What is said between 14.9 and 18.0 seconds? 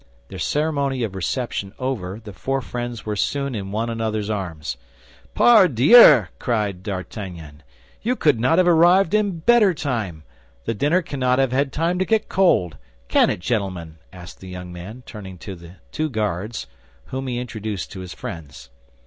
turning to the two Guards, whom he introduced to